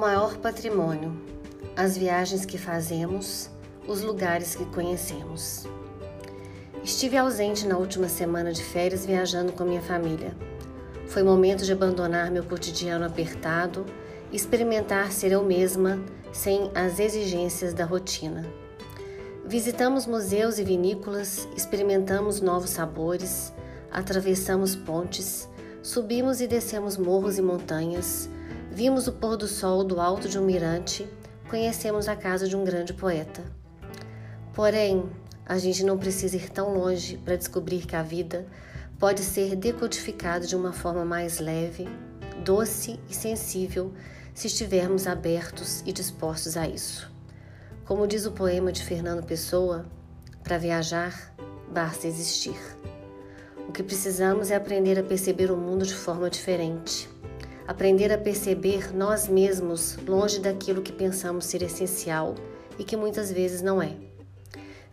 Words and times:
maior 0.00 0.38
patrimônio, 0.38 1.12
as 1.76 1.94
viagens 1.94 2.46
que 2.46 2.56
fazemos, 2.56 3.50
os 3.86 4.00
lugares 4.00 4.54
que 4.54 4.64
conhecemos. 4.64 5.68
Estive 6.82 7.18
ausente 7.18 7.66
na 7.66 7.76
última 7.76 8.08
semana 8.08 8.50
de 8.50 8.64
férias 8.64 9.04
viajando 9.04 9.52
com 9.52 9.62
minha 9.62 9.82
família. 9.82 10.34
Foi 11.06 11.22
momento 11.22 11.66
de 11.66 11.72
abandonar 11.74 12.30
meu 12.30 12.42
cotidiano 12.42 13.04
apertado 13.04 13.84
e 14.32 14.36
experimentar 14.36 15.12
ser 15.12 15.32
eu 15.32 15.44
mesma 15.44 16.02
sem 16.32 16.70
as 16.74 16.98
exigências 16.98 17.74
da 17.74 17.84
rotina. 17.84 18.46
Visitamos 19.44 20.06
museus 20.06 20.58
e 20.58 20.64
vinícolas, 20.64 21.46
experimentamos 21.54 22.40
novos 22.40 22.70
sabores, 22.70 23.52
atravessamos 23.92 24.74
pontes, 24.74 25.46
subimos 25.82 26.40
e 26.40 26.46
descemos 26.46 26.96
morros 26.96 27.36
e 27.36 27.42
montanhas, 27.42 28.30
vimos 28.70 29.08
o 29.08 29.12
pôr 29.12 29.36
do 29.36 29.48
sol 29.48 29.82
do 29.82 30.00
alto 30.00 30.28
de 30.28 30.38
um 30.38 30.44
mirante, 30.44 31.08
conhecemos 31.48 32.08
a 32.08 32.14
casa 32.14 32.46
de 32.46 32.56
um 32.56 32.64
grande 32.64 32.94
poeta. 32.94 33.42
Porém, 34.54 35.10
a 35.44 35.58
gente 35.58 35.84
não 35.84 35.98
precisa 35.98 36.36
ir 36.36 36.48
tão 36.50 36.72
longe 36.72 37.16
para 37.18 37.36
descobrir 37.36 37.84
que 37.84 37.96
a 37.96 38.02
vida 38.02 38.46
pode 38.98 39.20
ser 39.20 39.56
decodificada 39.56 40.46
de 40.46 40.54
uma 40.54 40.72
forma 40.72 41.04
mais 41.04 41.40
leve, 41.40 41.88
doce 42.44 43.00
e 43.08 43.14
sensível 43.14 43.92
se 44.32 44.46
estivermos 44.46 45.08
abertos 45.08 45.82
e 45.84 45.92
dispostos 45.92 46.56
a 46.56 46.68
isso. 46.68 47.10
Como 47.84 48.06
diz 48.06 48.24
o 48.24 48.32
poema 48.32 48.70
de 48.70 48.84
Fernando 48.84 49.26
Pessoa, 49.26 49.84
para 50.44 50.58
viajar 50.58 51.34
basta 51.68 52.06
existir. 52.06 52.56
O 53.68 53.72
que 53.72 53.82
precisamos 53.82 54.50
é 54.52 54.54
aprender 54.54 54.98
a 54.98 55.02
perceber 55.02 55.50
o 55.50 55.56
mundo 55.56 55.84
de 55.84 55.94
forma 55.94 56.30
diferente. 56.30 57.09
Aprender 57.70 58.12
a 58.12 58.18
perceber 58.18 58.92
nós 58.92 59.28
mesmos 59.28 59.96
longe 60.04 60.40
daquilo 60.40 60.82
que 60.82 60.90
pensamos 60.90 61.44
ser 61.44 61.62
essencial 61.62 62.34
e 62.76 62.82
que 62.82 62.96
muitas 62.96 63.30
vezes 63.30 63.62
não 63.62 63.80
é. 63.80 63.92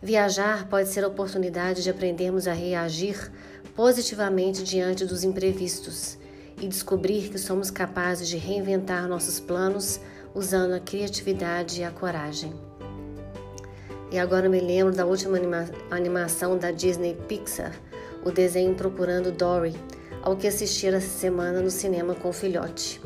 Viajar 0.00 0.68
pode 0.68 0.88
ser 0.88 1.02
a 1.02 1.08
oportunidade 1.08 1.82
de 1.82 1.90
aprendermos 1.90 2.46
a 2.46 2.52
reagir 2.52 3.32
positivamente 3.74 4.62
diante 4.62 5.04
dos 5.04 5.24
imprevistos 5.24 6.18
e 6.62 6.68
descobrir 6.68 7.30
que 7.30 7.36
somos 7.36 7.68
capazes 7.68 8.28
de 8.28 8.36
reinventar 8.36 9.08
nossos 9.08 9.40
planos 9.40 9.98
usando 10.32 10.72
a 10.72 10.78
criatividade 10.78 11.80
e 11.80 11.84
a 11.84 11.90
coragem. 11.90 12.54
E 14.12 14.20
agora 14.20 14.48
me 14.48 14.60
lembro 14.60 14.94
da 14.94 15.04
última 15.04 15.36
anima 15.36 15.68
animação 15.90 16.56
da 16.56 16.70
Disney 16.70 17.16
Pixar, 17.26 17.74
o 18.24 18.30
desenho 18.30 18.76
Procurando 18.76 19.32
Dory, 19.32 19.74
ao 20.28 20.36
que 20.36 20.46
assisti 20.46 20.86
essa 20.86 21.00
semana 21.00 21.60
no 21.60 21.70
cinema 21.70 22.14
com 22.14 22.28
o 22.28 22.32
filhote. 22.32 23.00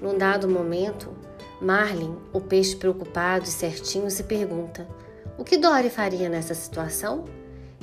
Num 0.00 0.16
dado 0.16 0.48
momento, 0.48 1.12
Marlin, 1.60 2.16
o 2.32 2.40
peixe 2.40 2.74
preocupado 2.74 3.44
e 3.44 3.48
certinho, 3.48 4.10
se 4.10 4.24
pergunta: 4.24 4.88
o 5.36 5.44
que 5.44 5.58
Dory 5.58 5.90
faria 5.90 6.28
nessa 6.28 6.54
situação? 6.54 7.24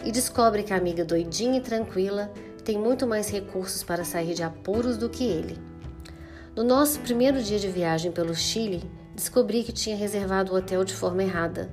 E 0.03 0.11
descobre 0.11 0.63
que 0.63 0.73
a 0.73 0.77
amiga 0.77 1.05
doidinha 1.05 1.59
e 1.59 1.61
tranquila 1.61 2.31
tem 2.65 2.77
muito 2.77 3.05
mais 3.05 3.29
recursos 3.29 3.83
para 3.83 4.03
sair 4.03 4.33
de 4.33 4.41
apuros 4.41 4.97
do 4.97 5.09
que 5.09 5.25
ele. 5.25 5.57
No 6.55 6.63
nosso 6.63 6.99
primeiro 7.01 7.41
dia 7.41 7.59
de 7.59 7.67
viagem 7.67 8.11
pelo 8.11 8.33
Chile, 8.33 8.83
descobri 9.15 9.63
que 9.63 9.71
tinha 9.71 9.95
reservado 9.95 10.51
o 10.51 10.55
hotel 10.55 10.83
de 10.83 10.93
forma 10.95 11.23
errada 11.23 11.71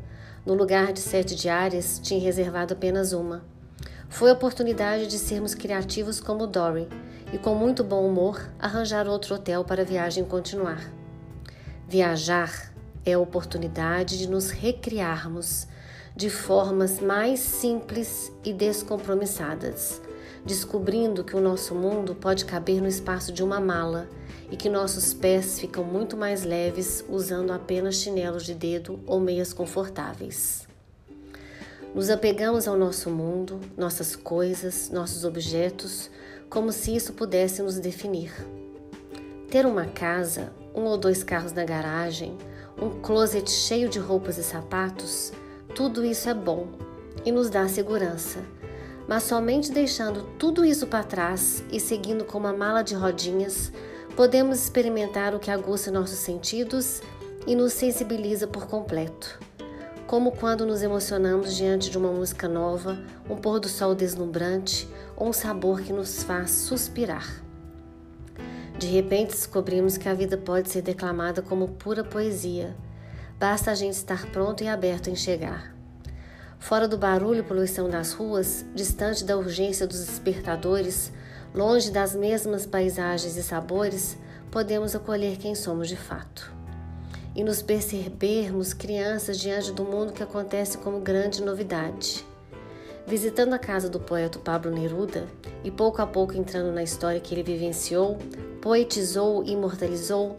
no 0.49 0.55
lugar 0.55 0.95
de 0.95 1.01
sete 1.01 1.35
diárias, 1.35 2.01
tinha 2.03 2.19
reservado 2.19 2.73
apenas 2.73 3.13
uma. 3.13 3.45
Foi 4.09 4.31
a 4.31 4.33
oportunidade 4.33 5.07
de 5.07 5.19
sermos 5.19 5.55
criativos 5.55 6.19
como 6.19 6.47
Dory 6.47 6.89
e, 7.33 7.39
com 7.39 7.55
muito 7.55 7.85
bom 7.85 8.07
humor, 8.07 8.51
arranjar 8.59 9.07
outro 9.07 9.35
hotel 9.35 9.65
para 9.65 9.83
a 9.83 9.85
viagem 9.85 10.25
continuar. 10.25 10.83
Viajar 11.87 12.73
é 13.05 13.13
a 13.13 13.19
oportunidade 13.19 14.19
de 14.19 14.29
nos 14.29 14.51
recriarmos 14.51 15.69
de 16.17 16.31
formas 16.31 17.01
mais 17.01 17.39
simples 17.39 18.33
e 18.43 18.53
descompromissadas, 18.53 20.03
descobrindo 20.45 21.23
que 21.23 21.37
o 21.37 21.41
nosso 21.41 21.75
mundo 21.75 22.15
pode 22.15 22.45
caber 22.45 22.81
no 22.81 22.89
espaço 22.89 23.33
de 23.33 23.43
uma 23.43 23.61
mala 23.61 24.09
e 24.51 24.57
que 24.57 24.69
nossos 24.69 25.15
pés 25.15 25.61
ficam 25.61 25.85
muito 25.85 26.17
mais 26.17 26.45
leves 26.45 27.05
usando 27.09 27.53
apenas 27.53 27.97
chinelos 27.97 28.45
de 28.45 28.55
dedo 28.55 28.99
ou 29.07 29.21
meias 29.21 29.53
confortáveis. 29.53 30.68
Nos 31.95 32.11
apegamos 32.11 32.69
ao 32.69 32.77
nosso 32.77 33.11
mundo, 33.11 33.61
nossas 33.77 34.15
coisas, 34.15 34.91
nossos 34.91 35.25
objetos, 35.25 36.11
como 36.51 36.71
se 36.71 36.95
isso 36.95 37.15
pudesse 37.15 37.63
nos 37.63 37.79
definir. 37.79 38.33
Ter 39.51 39.65
uma 39.65 39.87
casa, 39.87 40.53
um 40.75 40.83
ou 40.83 40.99
dois 40.99 41.25
carros 41.25 41.53
na 41.53 41.65
garagem, 41.65 42.37
um 42.81 43.01
closet 43.01 43.51
cheio 43.51 43.89
de 43.89 43.99
roupas 43.99 44.37
e 44.37 44.45
sapatos, 44.45 45.33
tudo 45.75 46.05
isso 46.05 46.29
é 46.29 46.35
bom 46.35 46.69
e 47.25 47.33
nos 47.33 47.49
dá 47.49 47.67
segurança. 47.67 48.41
Mas 49.09 49.23
somente 49.23 49.73
deixando 49.73 50.23
tudo 50.39 50.67
isso 50.67 50.87
para 50.87 51.03
trás 51.03 51.65
e 51.73 51.81
seguindo 51.81 52.25
com 52.25 52.37
uma 52.37 52.53
mala 52.53 52.83
de 52.83 52.95
rodinhas, 52.95 53.73
podemos 54.15 54.63
experimentar 54.63 55.35
o 55.35 55.39
que 55.39 55.51
aguça 55.51 55.91
nossos 55.91 56.19
sentidos 56.19 57.01
e 57.47 57.57
nos 57.57 57.73
sensibiliza 57.73 58.47
por 58.47 58.67
completo. 58.67 59.48
Como 60.09 60.33
quando 60.33 60.67
nos 60.67 60.83
emocionamos 60.83 61.55
diante 61.55 61.89
de 61.89 61.97
uma 61.97 62.11
música 62.11 62.49
nova, 62.49 62.99
um 63.31 63.37
pôr 63.37 63.61
do 63.61 63.69
sol 63.69 63.95
deslumbrante 63.95 64.89
ou 65.17 65.29
um 65.29 65.33
sabor 65.33 65.83
que 65.83 65.93
nos 65.93 66.25
faz 66.25 66.51
suspirar. 66.51 67.29
De 68.77 68.89
repente 68.89 69.31
descobrimos 69.31 69.97
que 69.97 70.09
a 70.09 70.15
vida 70.15 70.37
pode 70.37 70.71
ser 70.71 70.83
declamada 70.83 71.43
como 71.43 71.69
pura 71.69 72.03
poesia. 72.03 72.75
Basta 73.39 73.71
a 73.71 73.75
gente 73.77 73.95
estar 73.95 74.27
pronto 74.33 74.65
e 74.65 74.69
aberto 74.69 75.09
em 75.09 75.15
chegar. 75.15 75.73
Fora 76.59 76.89
do 76.89 76.99
barulho 76.99 77.39
e 77.39 77.45
poluição 77.45 77.89
das 77.89 78.13
ruas, 78.13 78.65
distante 78.75 79.23
da 79.25 79.37
urgência 79.37 79.87
dos 79.87 80.05
despertadores, 80.05 81.13
Longe 81.55 81.91
das 81.91 82.15
mesmas 82.15 82.67
paisagens 82.67 83.37
e 83.37 83.43
sabores, 83.43 84.19
podemos 84.51 84.95
acolher 84.95 85.39
quem 85.39 85.55
somos 85.55 85.89
de 85.89 85.97
fato. 85.97 86.58
E 87.39 87.45
nos 87.45 87.63
percebermos 87.63 88.75
crianças 88.75 89.39
diante 89.39 89.71
do 89.71 89.85
mundo 89.85 90.13
que 90.13 90.25
acontece 90.25 90.77
como 90.77 90.99
grande 90.99 91.41
novidade. 91.41 92.27
Visitando 93.07 93.53
a 93.53 93.59
casa 93.61 93.89
do 93.89 94.01
poeta 94.01 94.41
Pablo 94.41 94.73
Neruda 94.73 95.25
e 95.63 95.71
pouco 95.71 96.03
a 96.03 96.07
pouco 96.07 96.37
entrando 96.37 96.73
na 96.73 96.83
história 96.83 97.21
que 97.21 97.33
ele 97.33 97.45
vivenciou, 97.45 98.19
poetizou 98.61 99.45
e 99.45 99.53
imortalizou, 99.53 100.37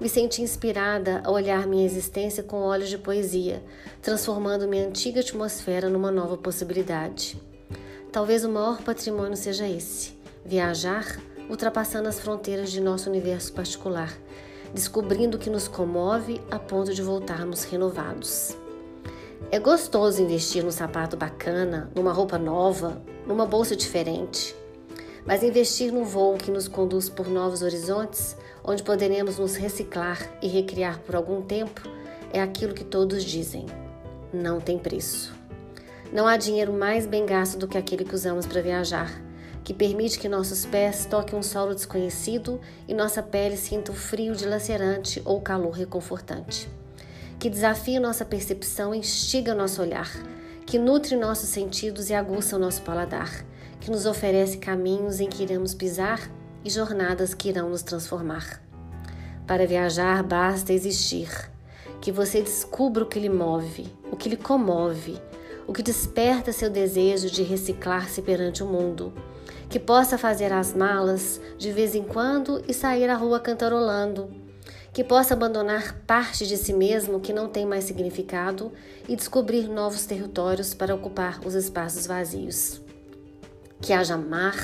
me 0.00 0.08
senti 0.08 0.40
inspirada 0.40 1.20
a 1.24 1.32
olhar 1.32 1.66
minha 1.66 1.84
existência 1.84 2.44
com 2.44 2.58
olhos 2.58 2.90
de 2.90 2.96
poesia, 2.96 3.60
transformando 4.00 4.68
minha 4.68 4.86
antiga 4.86 5.18
atmosfera 5.18 5.88
numa 5.88 6.12
nova 6.12 6.36
possibilidade. 6.36 7.36
Talvez 8.12 8.44
o 8.44 8.48
maior 8.48 8.80
patrimônio 8.82 9.36
seja 9.36 9.68
esse: 9.68 10.12
viajar 10.44 11.20
ultrapassando 11.50 12.08
as 12.08 12.20
fronteiras 12.20 12.70
de 12.70 12.80
nosso 12.80 13.10
universo 13.10 13.52
particular, 13.52 14.16
descobrindo 14.72 15.36
o 15.36 15.40
que 15.40 15.50
nos 15.50 15.68
comove 15.68 16.40
a 16.50 16.58
ponto 16.58 16.94
de 16.94 17.02
voltarmos 17.02 17.64
renovados. 17.64 18.56
É 19.50 19.58
gostoso 19.58 20.22
investir 20.22 20.64
num 20.64 20.70
sapato 20.70 21.16
bacana, 21.16 21.90
numa 21.94 22.12
roupa 22.12 22.38
nova, 22.38 23.00
numa 23.26 23.46
bolsa 23.46 23.76
diferente. 23.76 24.54
Mas 25.24 25.42
investir 25.42 25.92
num 25.92 26.04
voo 26.04 26.36
que 26.36 26.50
nos 26.50 26.68
conduz 26.68 27.08
por 27.08 27.28
novos 27.28 27.62
horizontes, 27.62 28.36
onde 28.64 28.82
poderemos 28.82 29.38
nos 29.38 29.56
reciclar 29.56 30.18
e 30.40 30.48
recriar 30.48 30.98
por 31.00 31.16
algum 31.16 31.42
tempo, 31.42 31.82
é 32.32 32.40
aquilo 32.40 32.74
que 32.74 32.84
todos 32.84 33.24
dizem: 33.24 33.66
não 34.32 34.60
tem 34.60 34.78
preço. 34.78 35.34
Não 36.12 36.26
há 36.26 36.36
dinheiro 36.36 36.72
mais 36.72 37.06
bem 37.06 37.26
gasto 37.26 37.58
do 37.58 37.66
que 37.66 37.76
aquele 37.76 38.04
que 38.04 38.14
usamos 38.14 38.46
para 38.46 38.62
viajar 38.62 39.25
que 39.66 39.74
permite 39.74 40.20
que 40.20 40.28
nossos 40.28 40.64
pés 40.64 41.06
toquem 41.06 41.36
um 41.36 41.42
solo 41.42 41.74
desconhecido 41.74 42.60
e 42.86 42.94
nossa 42.94 43.20
pele 43.20 43.56
sinta 43.56 43.90
o 43.90 43.94
frio 43.96 44.32
dilacerante 44.32 45.20
ou 45.24 45.40
calor 45.40 45.72
reconfortante. 45.72 46.68
Que 47.36 47.50
desafia 47.50 47.98
nossa 47.98 48.24
percepção 48.24 48.94
e 48.94 48.98
instiga 48.98 49.56
nosso 49.56 49.82
olhar, 49.82 50.08
que 50.64 50.78
nutre 50.78 51.16
nossos 51.16 51.48
sentidos 51.48 52.10
e 52.10 52.14
aguça 52.14 52.54
o 52.54 52.60
nosso 52.60 52.80
paladar, 52.82 53.44
que 53.80 53.90
nos 53.90 54.06
oferece 54.06 54.58
caminhos 54.58 55.18
em 55.18 55.28
que 55.28 55.42
iremos 55.42 55.74
pisar 55.74 56.30
e 56.64 56.70
jornadas 56.70 57.34
que 57.34 57.48
irão 57.48 57.68
nos 57.68 57.82
transformar. 57.82 58.62
Para 59.48 59.66
viajar 59.66 60.22
basta 60.22 60.72
existir, 60.72 61.28
que 62.00 62.12
você 62.12 62.40
descubra 62.40 63.02
o 63.02 63.08
que 63.08 63.18
lhe 63.18 63.28
move, 63.28 63.92
o 64.12 64.16
que 64.16 64.28
lhe 64.28 64.36
comove, 64.36 65.20
o 65.66 65.72
que 65.72 65.82
desperta 65.82 66.52
seu 66.52 66.70
desejo 66.70 67.30
de 67.30 67.42
reciclar-se 67.42 68.22
perante 68.22 68.62
o 68.62 68.66
mundo 68.66 69.12
que 69.68 69.78
possa 69.78 70.16
fazer 70.16 70.52
as 70.52 70.72
malas 70.74 71.40
de 71.58 71.72
vez 71.72 71.94
em 71.94 72.02
quando 72.02 72.62
e 72.68 72.74
sair 72.74 73.08
à 73.08 73.16
rua 73.16 73.40
cantarolando, 73.40 74.30
que 74.92 75.02
possa 75.04 75.34
abandonar 75.34 76.00
parte 76.06 76.46
de 76.46 76.56
si 76.56 76.72
mesmo 76.72 77.20
que 77.20 77.32
não 77.32 77.48
tem 77.48 77.66
mais 77.66 77.84
significado 77.84 78.72
e 79.08 79.16
descobrir 79.16 79.68
novos 79.68 80.06
territórios 80.06 80.72
para 80.72 80.94
ocupar 80.94 81.40
os 81.44 81.54
espaços 81.54 82.06
vazios. 82.06 82.80
Que 83.80 83.92
haja 83.92 84.16
mar, 84.16 84.56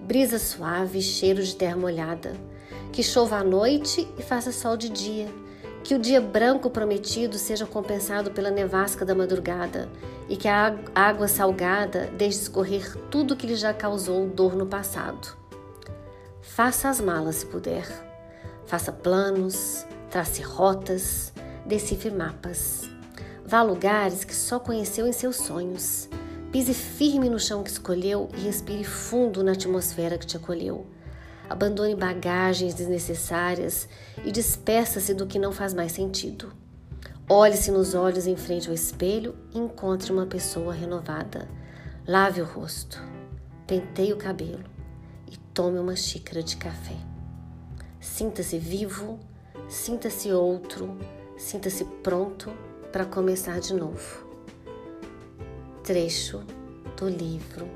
brisa 0.00 0.38
suave, 0.38 1.00
cheiro 1.00 1.42
de 1.42 1.54
terra 1.54 1.76
molhada, 1.76 2.32
Que 2.92 3.02
chova 3.02 3.36
à 3.36 3.44
noite 3.44 4.08
e 4.18 4.22
faça 4.22 4.50
sol 4.50 4.76
de 4.76 4.88
dia. 4.88 5.28
Que 5.88 5.94
o 5.94 5.98
dia 5.98 6.20
branco 6.20 6.68
prometido 6.68 7.38
seja 7.38 7.64
compensado 7.64 8.30
pela 8.30 8.50
nevasca 8.50 9.06
da 9.06 9.14
madrugada 9.14 9.88
e 10.28 10.36
que 10.36 10.46
a 10.46 10.76
água 10.94 11.26
salgada 11.26 12.10
deixe 12.14 12.40
escorrer 12.40 12.94
tudo 13.10 13.34
que 13.34 13.46
lhe 13.46 13.56
já 13.56 13.72
causou 13.72 14.28
dor 14.28 14.54
no 14.54 14.66
passado. 14.66 15.34
Faça 16.42 16.90
as 16.90 17.00
malas 17.00 17.36
se 17.36 17.46
puder. 17.46 17.86
Faça 18.66 18.92
planos, 18.92 19.86
trace 20.10 20.42
rotas, 20.42 21.32
decifre 21.64 22.10
mapas. 22.10 22.82
Vá 23.42 23.60
a 23.60 23.62
lugares 23.62 24.24
que 24.24 24.36
só 24.36 24.60
conheceu 24.60 25.06
em 25.06 25.12
seus 25.12 25.36
sonhos. 25.36 26.06
Pise 26.52 26.74
firme 26.74 27.30
no 27.30 27.40
chão 27.40 27.62
que 27.62 27.70
escolheu 27.70 28.28
e 28.36 28.40
respire 28.42 28.84
fundo 28.84 29.42
na 29.42 29.52
atmosfera 29.52 30.18
que 30.18 30.26
te 30.26 30.36
acolheu. 30.36 30.86
Abandone 31.48 31.94
bagagens 31.94 32.74
desnecessárias 32.74 33.88
e 34.24 34.30
despeça-se 34.30 35.14
do 35.14 35.26
que 35.26 35.38
não 35.38 35.50
faz 35.50 35.72
mais 35.72 35.92
sentido. 35.92 36.52
Olhe-se 37.28 37.70
nos 37.70 37.94
olhos 37.94 38.26
em 38.26 38.36
frente 38.36 38.68
ao 38.68 38.74
espelho 38.74 39.34
e 39.54 39.58
encontre 39.58 40.12
uma 40.12 40.26
pessoa 40.26 40.72
renovada. 40.72 41.48
Lave 42.06 42.40
o 42.40 42.44
rosto, 42.44 43.02
penteie 43.66 44.12
o 44.12 44.16
cabelo 44.16 44.64
e 45.30 45.36
tome 45.52 45.78
uma 45.78 45.96
xícara 45.96 46.42
de 46.42 46.56
café. 46.56 46.96
Sinta-se 48.00 48.58
vivo, 48.58 49.18
sinta-se 49.68 50.32
outro, 50.32 50.98
sinta-se 51.36 51.84
pronto 52.02 52.50
para 52.92 53.04
começar 53.04 53.60
de 53.60 53.74
novo. 53.74 54.26
Trecho 55.82 56.42
do 56.96 57.08
livro 57.08 57.66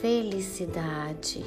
Felicidade. 0.00 1.44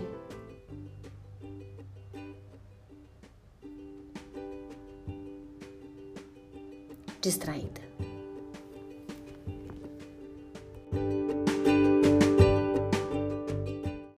Distraída. 7.21 7.81